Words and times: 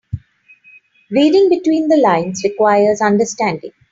Reading 1.11 1.49
between 1.49 1.87
the 1.87 1.97
lines 1.97 2.43
requires 2.43 3.01
understanding. 3.01 3.69